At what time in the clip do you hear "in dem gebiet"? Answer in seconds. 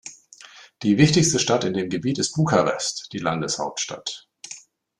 1.63-2.17